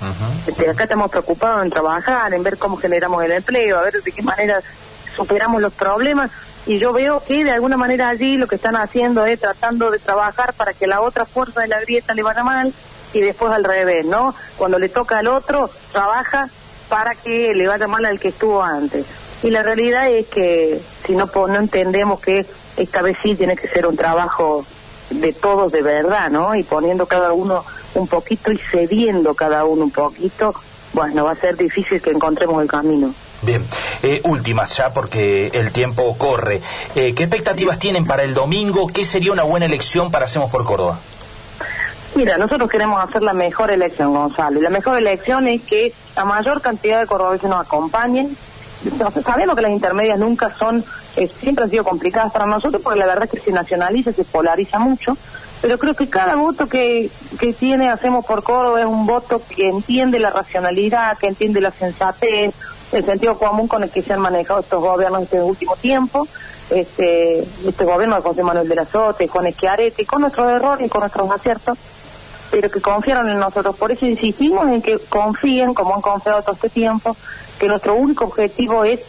este, 0.47 0.69
acá 0.69 0.83
estamos 0.83 1.11
preocupados 1.11 1.63
en 1.63 1.69
trabajar, 1.69 2.33
en 2.33 2.43
ver 2.43 2.57
cómo 2.57 2.77
generamos 2.77 3.23
el 3.23 3.31
empleo, 3.31 3.77
a 3.77 3.83
ver 3.83 4.01
de 4.01 4.11
qué 4.11 4.21
manera 4.21 4.61
superamos 5.15 5.61
los 5.61 5.73
problemas. 5.73 6.31
Y 6.65 6.79
yo 6.79 6.93
veo 6.93 7.21
que 7.27 7.43
de 7.43 7.51
alguna 7.51 7.75
manera 7.75 8.07
allí 8.07 8.37
lo 8.37 8.47
que 8.47 8.55
están 8.55 8.77
haciendo 8.77 9.25
es 9.25 9.39
tratando 9.39 9.91
de 9.91 9.99
trabajar 9.99 10.53
para 10.53 10.73
que 10.73 10.87
la 10.87 11.01
otra 11.01 11.25
fuerza 11.25 11.59
de 11.59 11.67
la 11.67 11.81
grieta 11.81 12.13
le 12.13 12.23
vaya 12.23 12.41
mal 12.43 12.73
y 13.13 13.21
después 13.21 13.51
al 13.51 13.63
revés, 13.63 14.05
¿no? 14.05 14.35
Cuando 14.57 14.79
le 14.79 14.89
toca 14.89 15.19
al 15.19 15.27
otro, 15.27 15.69
trabaja 15.91 16.49
para 16.89 17.15
que 17.15 17.53
le 17.53 17.67
vaya 17.67 17.87
mal 17.87 18.05
al 18.05 18.19
que 18.19 18.29
estuvo 18.29 18.61
antes. 18.61 19.05
Y 19.43 19.49
la 19.49 19.63
realidad 19.63 20.09
es 20.09 20.27
que 20.27 20.79
si 21.05 21.13
no, 21.13 21.29
no 21.33 21.55
entendemos 21.55 22.19
que 22.19 22.45
esta 22.77 23.01
vez 23.01 23.17
sí 23.21 23.35
tiene 23.35 23.55
que 23.55 23.67
ser 23.67 23.85
un 23.85 23.95
trabajo 23.95 24.65
de 25.09 25.33
todos 25.33 25.71
de 25.71 25.81
verdad, 25.81 26.29
¿no? 26.29 26.55
Y 26.55 26.63
poniendo 26.63 27.05
cada 27.05 27.33
uno 27.33 27.63
un 27.93 28.07
poquito 28.07 28.51
y 28.51 28.57
cediendo 28.57 29.33
cada 29.33 29.65
uno 29.65 29.83
un 29.83 29.91
poquito, 29.91 30.53
bueno, 30.93 31.25
va 31.25 31.31
a 31.31 31.35
ser 31.35 31.57
difícil 31.57 32.01
que 32.01 32.11
encontremos 32.11 32.61
el 32.61 32.67
camino. 32.67 33.13
Bien, 33.41 33.61
eh, 34.03 34.21
últimas 34.23 34.75
ya 34.77 34.91
porque 34.91 35.47
el 35.53 35.71
tiempo 35.71 36.17
corre. 36.17 36.61
Eh, 36.95 37.13
¿Qué 37.13 37.23
expectativas 37.23 37.77
tienen 37.77 38.05
para 38.05 38.23
el 38.23 38.33
domingo? 38.33 38.87
¿Qué 38.87 39.03
sería 39.03 39.33
una 39.33 39.43
buena 39.43 39.65
elección 39.65 40.11
para 40.11 40.25
Hacemos 40.25 40.49
por 40.49 40.63
Córdoba? 40.63 40.99
Mira, 42.15 42.37
nosotros 42.37 42.69
queremos 42.69 43.03
hacer 43.03 43.23
la 43.23 43.33
mejor 43.33 43.71
elección, 43.71 44.13
Gonzalo. 44.13 44.59
Y 44.59 44.63
la 44.63 44.69
mejor 44.69 44.97
elección 44.97 45.47
es 45.47 45.61
que 45.63 45.93
la 46.15 46.25
mayor 46.25 46.61
cantidad 46.61 46.99
de 46.99 47.07
cordobeses 47.07 47.49
nos 47.49 47.65
acompañen. 47.65 48.37
Sabemos 49.23 49.55
que 49.55 49.61
las 49.61 49.71
intermedias 49.71 50.19
nunca 50.19 50.53
son, 50.53 50.83
eh, 51.15 51.27
siempre 51.27 51.63
han 51.63 51.71
sido 51.71 51.83
complicadas 51.83 52.31
para 52.31 52.45
nosotros 52.45 52.81
porque 52.83 52.99
la 52.99 53.07
verdad 53.07 53.23
es 53.23 53.31
que 53.31 53.39
se 53.39 53.51
nacionaliza, 53.51 54.11
se 54.11 54.23
polariza 54.25 54.77
mucho. 54.77 55.17
Pero 55.61 55.79
creo 55.79 55.95
que 55.95 56.07
cada 56.07 56.35
voto 56.35 56.67
que, 56.67 57.09
que 57.39 57.53
tiene 57.53 57.89
Hacemos 57.89 58.25
por 58.25 58.43
Córdoba 58.43 58.81
es 58.81 58.85
un 58.85 59.07
voto 59.07 59.41
que 59.49 59.69
entiende 59.69 60.19
la 60.19 60.29
racionalidad, 60.29 61.17
que 61.17 61.27
entiende 61.27 61.61
la 61.61 61.71
sensatez, 61.71 62.53
el 62.91 63.05
sentido 63.05 63.37
común 63.39 63.67
con 63.67 63.81
el 63.81 63.89
que 63.89 64.01
se 64.01 64.13
han 64.13 64.19
manejado 64.19 64.59
estos 64.59 64.81
gobiernos 64.81 65.23
este 65.23 65.41
último 65.41 65.75
tiempo, 65.77 66.27
este, 66.69 67.39
este 67.39 67.85
gobierno 67.85 68.17
de 68.17 68.21
José 68.21 68.43
Manuel 68.43 68.67
de 68.67 68.75
la 68.75 68.85
Sote, 68.85 69.27
con 69.27 69.47
Esquiarete, 69.47 70.05
con 70.05 70.21
nuestros 70.21 70.49
errores 70.51 70.85
y 70.85 70.89
con 70.89 70.99
nuestros 70.99 71.31
aciertos, 71.31 71.77
pero 72.53 72.69
que 72.69 72.81
confiaron 72.81 73.27
en 73.29 73.39
nosotros. 73.39 73.75
Por 73.75 73.91
eso 73.91 74.05
insistimos 74.05 74.67
en 74.67 74.83
que 74.83 74.99
confíen, 75.09 75.73
como 75.73 75.95
han 75.95 76.01
confiado 76.01 76.43
todo 76.43 76.53
este 76.53 76.69
tiempo, 76.69 77.17
que 77.57 77.67
nuestro 77.67 77.95
único 77.95 78.25
objetivo 78.25 78.83
es 78.83 78.99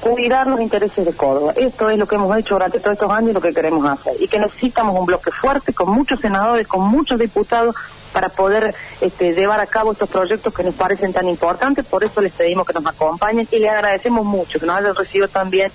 cuidar 0.00 0.48
los 0.48 0.60
intereses 0.60 1.06
de 1.06 1.12
Córdoba. 1.12 1.52
Esto 1.54 1.90
es 1.90 1.96
lo 1.96 2.08
que 2.08 2.16
hemos 2.16 2.36
hecho 2.36 2.56
durante 2.56 2.80
todos 2.80 2.94
estos 2.94 3.12
años 3.12 3.30
y 3.30 3.34
lo 3.34 3.40
que 3.40 3.54
queremos 3.54 3.86
hacer. 3.86 4.20
Y 4.20 4.26
que 4.26 4.40
necesitamos 4.40 4.98
un 4.98 5.06
bloque 5.06 5.30
fuerte, 5.30 5.72
con 5.72 5.90
muchos 5.90 6.18
senadores, 6.18 6.66
con 6.66 6.88
muchos 6.88 7.20
diputados, 7.20 7.76
para 8.12 8.30
poder 8.30 8.74
este, 9.00 9.32
llevar 9.32 9.60
a 9.60 9.66
cabo 9.66 9.92
estos 9.92 10.08
proyectos 10.08 10.52
que 10.52 10.64
nos 10.64 10.74
parecen 10.74 11.12
tan 11.12 11.28
importantes. 11.28 11.86
Por 11.86 12.02
eso 12.02 12.20
les 12.20 12.32
pedimos 12.32 12.66
que 12.66 12.72
nos 12.72 12.84
acompañen 12.84 13.46
y 13.52 13.60
les 13.60 13.70
agradecemos 13.70 14.24
mucho 14.24 14.58
que 14.58 14.66
nos 14.66 14.76
hayan 14.76 14.96
recibido 14.96 15.28
también 15.28 15.70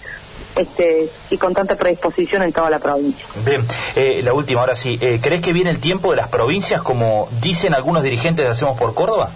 este, 0.55 1.09
y 1.29 1.37
con 1.37 1.53
tanta 1.53 1.75
predisposición 1.75 2.43
en 2.43 2.53
toda 2.53 2.69
la 2.69 2.79
provincia. 2.79 3.25
Bien, 3.45 3.65
eh, 3.95 4.21
la 4.23 4.33
última, 4.33 4.61
ahora 4.61 4.75
sí. 4.75 4.97
Eh, 5.01 5.19
¿Crees 5.21 5.41
que 5.41 5.53
viene 5.53 5.69
el 5.69 5.79
tiempo 5.79 6.11
de 6.11 6.17
las 6.17 6.27
provincias, 6.27 6.81
como 6.81 7.27
dicen 7.41 7.73
algunos 7.73 8.03
dirigentes 8.03 8.45
de 8.45 8.51
Hacemos 8.51 8.77
por 8.77 8.93
Córdoba? 8.93 9.31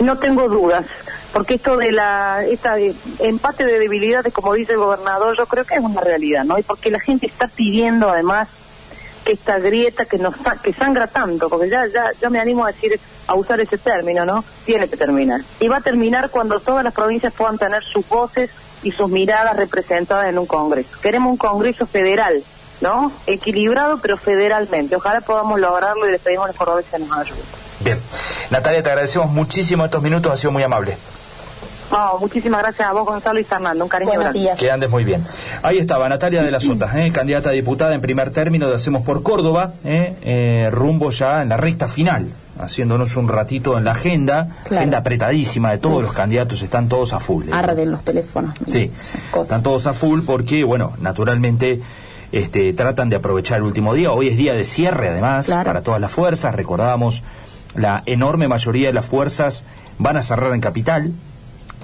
No 0.00 0.18
tengo 0.18 0.48
dudas, 0.48 0.86
porque 1.32 1.54
esto 1.54 1.76
de 1.76 1.92
la 1.92 2.44
esta 2.44 2.76
empate 3.18 3.64
de 3.64 3.78
debilidades, 3.78 4.32
como 4.32 4.54
dice 4.54 4.72
el 4.72 4.78
gobernador, 4.78 5.36
yo 5.36 5.46
creo 5.46 5.64
que 5.64 5.74
es 5.74 5.80
una 5.80 6.00
realidad, 6.00 6.44
¿no? 6.44 6.58
Y 6.58 6.62
porque 6.62 6.90
la 6.90 6.98
gente 6.98 7.26
está 7.26 7.46
pidiendo 7.46 8.10
además 8.10 8.48
que 9.24 9.32
esta 9.32 9.58
grieta 9.58 10.04
que 10.04 10.18
nos 10.18 10.34
que 10.62 10.72
sangra 10.72 11.06
tanto, 11.06 11.48
porque 11.48 11.68
ya, 11.68 11.86
ya, 11.86 12.10
ya 12.20 12.30
me 12.30 12.40
animo 12.40 12.64
a 12.64 12.72
decir, 12.72 12.98
a 13.26 13.34
usar 13.34 13.60
ese 13.60 13.78
término, 13.78 14.24
¿no? 14.24 14.44
Tiene 14.64 14.88
que 14.88 14.96
terminar. 14.96 15.42
Y 15.60 15.68
va 15.68 15.76
a 15.76 15.80
terminar 15.80 16.30
cuando 16.30 16.58
todas 16.58 16.82
las 16.82 16.92
provincias 16.92 17.32
puedan 17.32 17.58
tener 17.58 17.84
sus 17.84 18.08
voces 18.08 18.50
y 18.82 18.92
sus 18.92 19.10
miradas 19.10 19.56
representadas 19.56 20.28
en 20.28 20.38
un 20.38 20.46
Congreso. 20.46 20.90
Queremos 21.00 21.32
un 21.32 21.36
Congreso 21.36 21.86
federal, 21.86 22.42
¿no? 22.80 23.12
Equilibrado, 23.26 23.98
pero 23.98 24.16
federalmente. 24.16 24.96
Ojalá 24.96 25.20
podamos 25.20 25.60
lograrlo 25.60 26.08
y 26.08 26.12
les 26.12 26.20
pedimos 26.20 26.50
a 26.50 26.64
los 26.64 26.84
que 26.84 26.98
nos 26.98 27.16
ayuden. 27.16 27.42
Bien. 27.80 27.98
Natalia, 28.50 28.82
te 28.82 28.90
agradecemos 28.90 29.30
muchísimo 29.30 29.84
estos 29.84 30.02
minutos, 30.02 30.32
ha 30.32 30.36
sido 30.36 30.52
muy 30.52 30.62
amable. 30.62 30.96
Oh, 31.94 32.18
muchísimas 32.18 32.62
gracias 32.62 32.88
a 32.88 32.92
vos, 32.92 33.04
Gonzalo 33.04 33.38
y 33.38 33.44
Fernando. 33.44 33.84
Un 33.84 33.90
cariño 33.90 34.12
Buenos 34.14 34.32
días. 34.32 34.58
Que 34.58 34.70
andes 34.70 34.88
muy 34.88 35.04
bien. 35.04 35.22
Ahí 35.62 35.78
estaba 35.78 36.08
Natalia 36.08 36.42
de 36.42 36.50
la 36.50 36.58
Sota, 36.58 36.90
¿eh? 36.98 37.12
candidata 37.12 37.50
a 37.50 37.52
diputada 37.52 37.94
en 37.94 38.00
primer 38.00 38.30
término 38.30 38.66
de 38.68 38.76
Hacemos 38.76 39.02
por 39.02 39.22
Córdoba, 39.22 39.74
¿eh? 39.84 40.14
Eh, 40.22 40.68
rumbo 40.72 41.10
ya 41.10 41.42
en 41.42 41.50
la 41.50 41.58
recta 41.58 41.88
final, 41.88 42.28
haciéndonos 42.58 43.16
un 43.16 43.28
ratito 43.28 43.78
en 43.78 43.84
la 43.84 43.92
agenda, 43.92 44.48
agenda 44.64 44.98
apretadísima 44.98 45.70
de 45.70 45.78
todos 45.78 46.02
los 46.02 46.12
candidatos, 46.12 46.62
están 46.62 46.88
todos 46.88 47.12
a 47.12 47.20
full. 47.20 47.46
Arden 47.52 47.90
los 47.90 48.02
teléfonos. 48.02 48.52
Sí, 48.66 48.90
están 49.40 49.62
todos 49.62 49.86
a 49.86 49.92
full 49.92 50.20
porque, 50.26 50.64
bueno, 50.64 50.92
naturalmente... 51.00 51.80
Este, 52.32 52.72
tratan 52.72 53.10
de 53.10 53.16
aprovechar 53.16 53.58
el 53.58 53.64
último 53.64 53.92
día. 53.92 54.10
Hoy 54.10 54.28
es 54.28 54.38
día 54.38 54.54
de 54.54 54.64
cierre, 54.64 55.10
además, 55.10 55.48
para 55.48 55.82
todas 55.82 56.00
las 56.00 56.10
fuerzas. 56.10 56.54
Recordábamos, 56.54 57.22
la 57.74 58.02
enorme 58.06 58.48
mayoría 58.48 58.86
de 58.86 58.94
las 58.94 59.04
fuerzas 59.04 59.64
van 59.98 60.16
a 60.16 60.22
cerrar 60.22 60.54
en 60.54 60.62
Capital, 60.62 61.12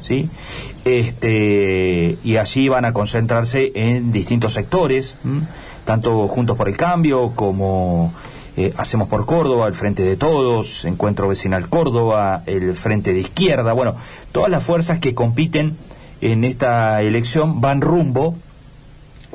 ¿sí? 0.00 0.30
Este, 0.86 2.16
y 2.24 2.36
allí 2.36 2.68
van 2.70 2.86
a 2.86 2.94
concentrarse 2.94 3.72
en 3.74 4.10
distintos 4.10 4.54
sectores, 4.54 5.16
tanto 5.84 6.26
Juntos 6.28 6.56
por 6.56 6.68
el 6.68 6.78
Cambio 6.78 7.32
como 7.34 8.12
eh, 8.58 8.74
Hacemos 8.76 9.08
por 9.08 9.24
Córdoba, 9.24 9.68
el 9.68 9.74
Frente 9.74 10.02
de 10.02 10.16
Todos, 10.16 10.84
Encuentro 10.84 11.28
Vecinal 11.28 11.68
Córdoba, 11.68 12.42
el 12.46 12.74
Frente 12.74 13.12
de 13.12 13.20
Izquierda, 13.20 13.72
bueno, 13.72 13.94
todas 14.32 14.50
las 14.50 14.64
fuerzas 14.64 14.98
que 14.98 15.14
compiten 15.14 15.76
en 16.20 16.42
esta 16.42 17.00
elección 17.02 17.60
van 17.60 17.80
rumbo 17.80 18.34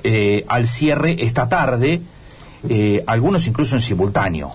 eh, 0.04 0.44
al 0.50 0.68
cierre 0.68 1.24
esta 1.24 1.48
tarde, 1.48 2.02
eh, 2.68 3.02
algunos 3.08 3.48
incluso 3.48 3.78
en 3.78 3.82
simultáneo, 3.82 4.52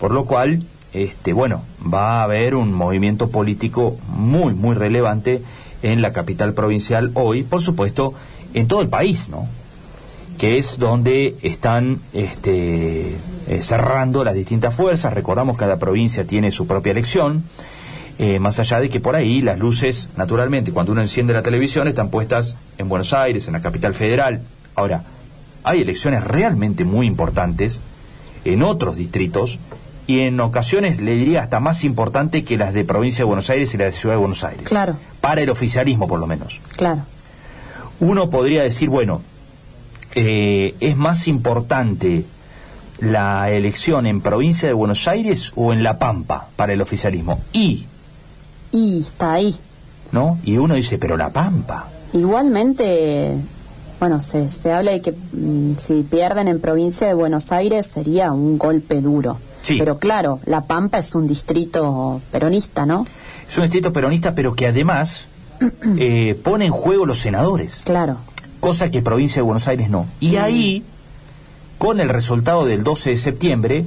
por 0.00 0.10
lo 0.10 0.24
cual 0.24 0.64
este, 0.92 1.32
bueno, 1.32 1.62
va 1.80 2.18
a 2.18 2.24
haber 2.24 2.56
un 2.56 2.72
movimiento 2.72 3.28
político 3.28 3.96
muy, 4.08 4.54
muy 4.54 4.74
relevante 4.74 5.40
en 5.84 6.02
la 6.02 6.12
capital 6.12 6.52
provincial 6.52 7.12
hoy, 7.14 7.44
por 7.44 7.62
supuesto, 7.62 8.12
en 8.54 8.66
todo 8.66 8.82
el 8.82 8.88
país, 8.88 9.28
¿no? 9.28 9.46
Que 10.38 10.58
es 10.58 10.78
donde 10.78 11.36
están 11.42 12.00
este, 12.12 13.16
eh, 13.48 13.62
cerrando 13.62 14.24
las 14.24 14.34
distintas 14.34 14.74
fuerzas. 14.74 15.12
Recordamos 15.12 15.56
que 15.56 15.60
cada 15.60 15.78
provincia 15.78 16.24
tiene 16.24 16.50
su 16.52 16.66
propia 16.66 16.92
elección. 16.92 17.44
Eh, 18.20 18.40
más 18.40 18.58
allá 18.58 18.80
de 18.80 18.88
que 18.88 18.98
por 18.98 19.14
ahí 19.14 19.42
las 19.42 19.58
luces, 19.58 20.08
naturalmente, 20.16 20.72
cuando 20.72 20.92
uno 20.92 21.02
enciende 21.02 21.32
la 21.32 21.42
televisión, 21.42 21.86
están 21.86 22.10
puestas 22.10 22.56
en 22.76 22.88
Buenos 22.88 23.12
Aires, 23.12 23.46
en 23.46 23.52
la 23.52 23.62
capital 23.62 23.94
federal. 23.94 24.40
Ahora, 24.74 25.02
hay 25.62 25.82
elecciones 25.82 26.24
realmente 26.24 26.84
muy 26.84 27.06
importantes 27.06 27.80
en 28.44 28.62
otros 28.62 28.96
distritos 28.96 29.58
y 30.06 30.20
en 30.20 30.40
ocasiones 30.40 31.00
le 31.00 31.14
diría 31.14 31.42
hasta 31.42 31.60
más 31.60 31.84
importante 31.84 32.42
que 32.42 32.56
las 32.56 32.72
de 32.72 32.84
provincia 32.84 33.18
de 33.18 33.24
Buenos 33.24 33.50
Aires 33.50 33.74
y 33.74 33.76
las 33.76 33.92
de 33.92 33.98
Ciudad 33.98 34.14
de 34.14 34.20
Buenos 34.20 34.42
Aires. 34.42 34.66
Claro. 34.66 34.96
Para 35.20 35.42
el 35.42 35.50
oficialismo, 35.50 36.08
por 36.08 36.18
lo 36.18 36.26
menos. 36.26 36.60
Claro. 36.76 37.02
Uno 38.00 38.30
podría 38.30 38.62
decir, 38.62 38.88
bueno, 38.88 39.20
eh, 40.20 40.74
¿es 40.80 40.96
más 40.96 41.28
importante 41.28 42.24
la 42.98 43.50
elección 43.50 44.06
en 44.06 44.20
provincia 44.20 44.66
de 44.66 44.74
Buenos 44.74 45.06
Aires 45.06 45.52
o 45.54 45.72
en 45.72 45.84
La 45.84 45.98
Pampa 46.00 46.48
para 46.56 46.72
el 46.72 46.80
oficialismo? 46.80 47.40
Y. 47.52 47.86
Y 48.72 49.00
está 49.00 49.34
ahí. 49.34 49.54
¿No? 50.10 50.38
Y 50.42 50.56
uno 50.56 50.74
dice, 50.74 50.98
pero 50.98 51.16
La 51.16 51.30
Pampa. 51.30 51.86
Igualmente, 52.12 53.36
bueno, 54.00 54.20
se, 54.20 54.48
se 54.48 54.72
habla 54.72 54.90
de 54.90 55.00
que 55.00 55.12
mm, 55.12 55.76
si 55.76 56.02
pierden 56.02 56.48
en 56.48 56.60
provincia 56.60 57.06
de 57.06 57.14
Buenos 57.14 57.52
Aires 57.52 57.86
sería 57.86 58.32
un 58.32 58.58
golpe 58.58 59.00
duro. 59.00 59.38
Pero 59.66 59.98
claro, 59.98 60.40
La 60.46 60.62
Pampa 60.62 60.98
es 60.98 61.14
un 61.14 61.26
distrito 61.26 62.22
peronista, 62.32 62.86
¿no? 62.86 63.06
Es 63.46 63.56
un 63.58 63.64
distrito 63.64 63.92
peronista, 63.92 64.34
pero 64.34 64.54
que 64.54 64.66
además 64.66 65.26
eh, 65.98 66.40
pone 66.42 66.64
en 66.64 66.72
juego 66.72 67.06
los 67.06 67.20
senadores. 67.20 67.82
Claro. 67.84 68.16
Cosa 68.60 68.90
que 68.90 69.02
provincia 69.02 69.36
de 69.36 69.42
Buenos 69.42 69.68
Aires 69.68 69.88
no. 69.90 70.06
Y 70.20 70.36
ahí, 70.36 70.84
con 71.78 72.00
el 72.00 72.08
resultado 72.08 72.66
del 72.66 72.82
12 72.82 73.10
de 73.10 73.16
septiembre, 73.16 73.84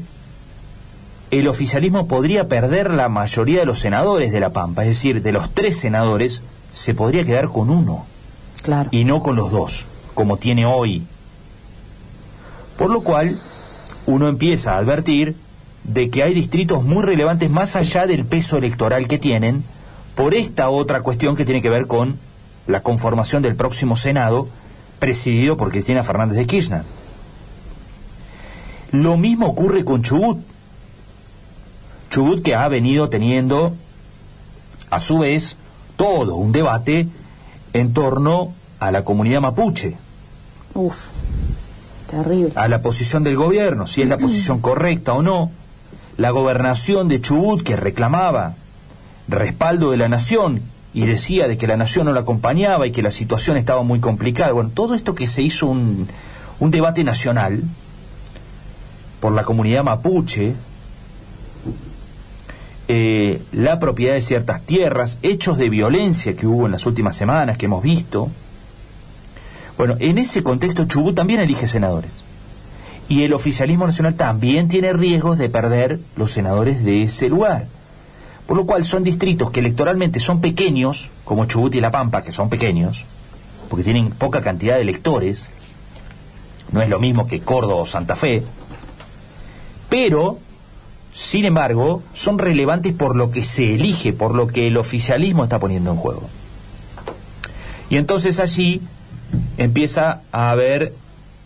el 1.32 1.48
oficialismo 1.48 2.08
podría 2.08 2.48
perder 2.48 2.94
la 2.94 3.10
mayoría 3.10 3.62
de 3.62 3.66
los 3.66 3.80
senadores 3.80 4.32
de 4.32 4.40
La 4.40 4.52
Pampa. 4.52 4.84
Es 4.84 4.90
decir, 4.90 5.22
de 5.22 5.32
los 5.32 5.50
tres 5.54 5.78
senadores, 5.78 6.44
se 6.72 6.94
podría 6.94 7.26
quedar 7.26 7.50
con 7.50 7.70
uno. 7.70 8.06
Claro. 8.62 8.90
Y 8.92 9.06
no 9.06 9.22
con 9.24 9.36
los 9.36 9.52
dos, 9.52 9.86
como 10.14 10.38
tiene 10.38 10.66
hoy. 10.66 11.04
Por 12.78 12.90
lo 12.90 13.02
cual, 13.02 13.36
uno 14.06 14.28
empieza 14.28 14.74
a 14.74 14.78
advertir 14.78 15.36
de 15.84 16.10
que 16.10 16.24
hay 16.24 16.34
distritos 16.34 16.84
muy 16.84 17.04
relevantes 17.04 17.50
más 17.50 17.76
allá 17.76 18.08
del 18.08 18.26
peso 18.26 18.58
electoral 18.58 19.08
que 19.08 19.18
tienen 19.18 19.64
por 20.16 20.34
esta 20.34 20.70
otra 20.70 21.02
cuestión 21.02 21.36
que 21.36 21.46
tiene 21.46 21.62
que 21.62 21.70
ver 21.70 21.88
con 21.88 22.18
la 22.68 22.82
conformación 22.82 23.42
del 23.42 23.56
próximo 23.56 23.98
Senado 23.98 24.48
presidido 25.02 25.58
por 25.58 25.72
Cristina 25.72 26.04
Fernández 26.04 26.38
de 26.38 26.46
Kirchner. 26.46 26.84
Lo 28.92 29.18
mismo 29.18 29.48
ocurre 29.48 29.84
con 29.84 30.04
Chubut. 30.04 30.38
Chubut 32.12 32.44
que 32.44 32.54
ha 32.54 32.68
venido 32.68 33.10
teniendo, 33.10 33.74
a 34.92 35.00
su 35.00 35.18
vez, 35.18 35.58
todo 35.96 36.36
un 36.36 36.52
debate 36.52 37.08
en 37.74 37.94
torno 37.94 38.54
a 38.80 38.92
la 38.92 39.04
comunidad 39.04 39.42
mapuche. 39.42 39.98
Uf, 40.76 41.08
terrible. 42.06 42.52
A 42.56 42.68
la 42.68 42.84
posición 42.84 43.24
del 43.24 43.38
gobierno, 43.38 43.88
si 43.88 44.04
es 44.04 44.08
la 44.08 44.18
posición 44.20 44.62
correcta 44.62 45.14
o 45.14 45.24
no 45.24 45.52
la 46.18 46.30
gobernación 46.30 47.08
de 47.08 47.22
Chubut 47.22 47.64
que 47.64 47.76
reclamaba 47.76 48.54
respaldo 49.28 49.90
de 49.90 49.98
la 49.98 50.10
nación 50.10 50.62
y 50.94 51.06
decía 51.06 51.48
de 51.48 51.58
que 51.58 51.68
la 51.68 51.78
nación 51.78 52.06
no 52.06 52.14
la 52.14 52.22
acompañaba 52.22 52.86
y 52.86 52.92
que 52.92 53.02
la 53.02 53.12
situación 53.12 53.58
estaba 53.58 53.84
muy 53.84 54.00
complicada. 54.00 54.52
Bueno, 54.52 54.72
todo 54.74 54.94
esto 54.94 55.16
que 55.16 55.28
se 55.28 55.42
hizo 55.42 55.68
un, 55.68 56.08
un 56.60 56.72
debate 56.72 57.04
nacional 57.04 57.64
por 59.20 59.32
la 59.34 59.44
comunidad 59.44 59.84
mapuche, 59.84 60.54
eh, 62.88 63.42
la 63.54 63.80
propiedad 63.80 64.16
de 64.16 64.22
ciertas 64.22 64.62
tierras, 64.64 65.18
hechos 65.22 65.58
de 65.58 65.70
violencia 65.70 66.36
que 66.36 66.46
hubo 66.46 66.66
en 66.66 66.74
las 66.74 66.86
últimas 66.86 67.16
semanas, 67.16 67.58
que 67.58 67.68
hemos 67.68 67.82
visto. 67.82 68.30
Bueno, 69.78 69.96
en 70.00 70.18
ese 70.18 70.44
contexto 70.44 70.86
Chubut 70.86 71.16
también 71.16 71.40
elige 71.40 71.68
senadores. 71.68 72.24
Y 73.08 73.24
el 73.24 73.34
oficialismo 73.34 73.88
nacional 73.88 74.16
también 74.16 74.68
tiene 74.68 74.92
riesgos 74.94 75.38
de 75.38 75.50
perder 75.50 76.00
los 76.16 76.32
senadores 76.32 76.84
de 76.84 77.04
ese 77.04 77.30
lugar. 77.30 77.68
Por 78.46 78.58
lo 78.58 78.66
cual 78.66 78.84
son 78.84 79.04
distritos 79.04 79.52
que 79.52 79.60
electoralmente 79.60 80.20
son 80.20 80.42
pequeños, 80.42 81.10
como 81.24 81.46
Chubut 81.46 81.76
y 81.76 81.82
La 81.82 81.92
Pampa, 81.92 82.22
que 82.22 82.32
son 82.32 82.50
pequeños, 82.50 83.06
porque 83.70 83.84
tienen 83.84 84.10
poca 84.10 84.42
cantidad 84.42 84.76
de 84.76 84.82
electores, 84.82 85.48
no 86.72 86.82
es 86.82 86.90
lo 86.90 87.00
mismo 87.00 87.28
que 87.28 87.42
Córdoba 87.42 87.82
o 87.82 87.86
Santa 87.86 88.16
Fe, 88.16 88.44
pero, 89.90 90.40
sin 91.14 91.46
embargo, 91.46 92.02
son 92.14 92.40
relevantes 92.40 92.94
por 92.94 93.16
lo 93.16 93.32
que 93.32 93.44
se 93.44 93.76
elige, 93.76 94.14
por 94.14 94.34
lo 94.34 94.48
que 94.48 94.68
el 94.68 94.78
oficialismo 94.78 95.44
está 95.44 95.60
poniendo 95.60 95.92
en 95.92 95.98
juego. 95.98 96.30
Y 97.90 97.98
entonces 97.98 98.40
allí 98.40 98.82
empieza 99.58 100.22
a 100.32 100.52
haber 100.52 100.94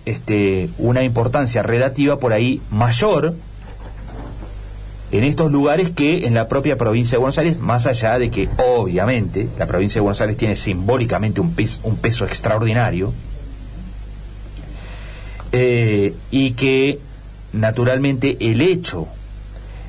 este, 0.05 0.69
una 0.77 1.01
importancia 1.01 1.63
relativa 1.63 2.19
por 2.19 2.33
ahí 2.33 2.61
mayor 2.69 3.35
en 5.11 5.23
estos 5.23 5.51
lugares 5.51 5.91
que 5.91 6.25
en 6.25 6.33
la 6.33 6.47
propia 6.47 6.77
provincia 6.77 7.11
de 7.11 7.19
Buenos 7.19 7.37
Aires, 7.37 7.59
más 7.59 7.85
allá 7.85 8.17
de 8.17 8.29
que 8.29 8.49
obviamente 8.57 9.47
la 9.57 9.67
provincia 9.67 9.99
de 9.99 10.01
Buenos 10.01 10.21
Aires 10.21 10.37
tiene 10.37 10.55
simbólicamente 10.55 11.41
un 11.41 11.53
peso, 11.53 11.79
un 11.83 11.97
peso 11.97 12.25
extraordinario, 12.25 13.13
eh, 15.51 16.13
y 16.31 16.51
que 16.51 16.99
naturalmente 17.53 18.37
el 18.39 18.61
hecho 18.61 19.07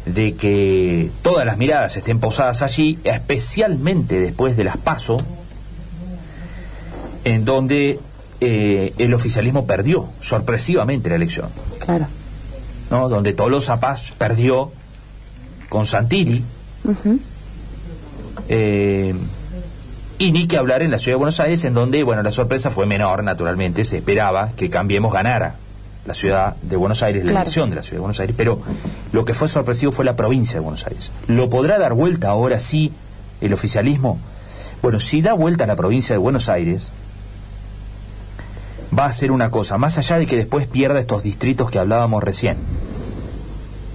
de 0.04 0.34
que 0.34 1.10
todas 1.22 1.44
las 1.44 1.58
miradas 1.58 1.96
estén 1.96 2.20
posadas 2.20 2.62
allí, 2.62 2.98
especialmente 3.02 4.20
después 4.20 4.56
de 4.56 4.64
las 4.64 4.76
PASO, 4.76 5.16
en 7.24 7.44
donde 7.44 7.98
eh, 8.40 8.92
el 8.98 9.14
oficialismo 9.14 9.66
perdió 9.66 10.08
sorpresivamente 10.20 11.08
la 11.08 11.16
elección. 11.16 11.48
Claro. 11.80 12.06
¿no? 12.90 13.08
Donde 13.08 13.32
Tolosa 13.32 13.80
Paz 13.80 14.12
perdió 14.16 14.70
con 15.68 15.86
Santilli. 15.86 16.44
Eh, 18.48 19.14
y 20.18 20.32
ni 20.32 20.48
que 20.48 20.56
hablar 20.56 20.82
en 20.82 20.90
la 20.90 20.98
ciudad 20.98 21.14
de 21.14 21.18
Buenos 21.18 21.40
Aires, 21.40 21.64
en 21.64 21.74
donde, 21.74 22.02
bueno, 22.02 22.22
la 22.22 22.30
sorpresa 22.30 22.70
fue 22.70 22.86
menor, 22.86 23.22
naturalmente, 23.22 23.84
se 23.84 23.98
esperaba 23.98 24.48
que 24.56 24.70
Cambiemos 24.70 25.12
ganara 25.12 25.56
la 26.06 26.14
ciudad 26.14 26.56
de 26.62 26.76
Buenos 26.76 27.02
Aires, 27.02 27.24
la 27.24 27.32
elección 27.32 27.68
de 27.68 27.76
la 27.76 27.82
ciudad 27.82 27.96
de 27.96 28.00
Buenos 28.00 28.20
Aires, 28.20 28.34
pero 28.38 28.60
lo 29.12 29.24
que 29.24 29.34
fue 29.34 29.48
sorpresivo 29.48 29.92
fue 29.92 30.04
la 30.04 30.16
provincia 30.16 30.54
de 30.54 30.60
Buenos 30.60 30.86
Aires. 30.86 31.10
¿Lo 31.26 31.50
podrá 31.50 31.78
dar 31.78 31.94
vuelta 31.94 32.28
ahora 32.28 32.60
sí 32.60 32.92
el 33.40 33.52
oficialismo? 33.52 34.18
Bueno, 34.82 35.00
si 35.00 35.20
da 35.20 35.32
vuelta 35.32 35.64
a 35.64 35.66
la 35.66 35.76
provincia 35.76 36.14
de 36.14 36.18
Buenos 36.18 36.48
Aires, 36.48 36.92
va 38.96 39.06
a 39.06 39.12
ser 39.12 39.32
una 39.32 39.50
cosa, 39.50 39.78
más 39.78 39.98
allá 39.98 40.18
de 40.18 40.26
que 40.26 40.36
después 40.36 40.66
pierda 40.66 41.00
estos 41.00 41.24
distritos 41.24 41.70
que 41.70 41.78
hablábamos 41.78 42.22
recién, 42.22 42.56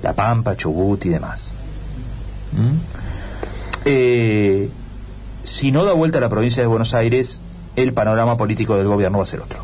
La 0.04 0.14
Pampa, 0.14 0.58
Chubut 0.58 1.06
y 1.06 1.10
demás. 1.10 1.54
¿Mm? 2.54 2.78
Eh, 3.86 4.70
si 5.44 5.72
no 5.72 5.86
da 5.86 5.94
vuelta 5.94 6.20
a 6.20 6.22
la 6.22 6.30
provincia 6.30 6.62
de 6.62 6.68
Buenos 6.68 6.94
Aires, 6.94 7.42
el 7.76 7.94
panorama 7.94 8.38
político 8.38 8.78
del 8.78 8.88
gobierno 8.88 9.18
va 9.18 9.24
a 9.24 9.28
ser 9.28 9.42
otro. 9.42 9.60